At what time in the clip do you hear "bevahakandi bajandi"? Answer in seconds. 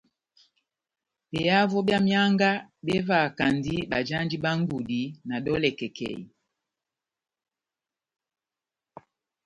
2.85-4.35